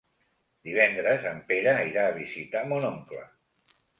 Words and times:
Divendres 0.69 1.27
en 1.33 1.43
Pere 1.51 1.75
irà 1.91 2.07
a 2.11 2.15
visitar 2.17 2.65
mon 2.73 2.89
oncle. 2.93 3.21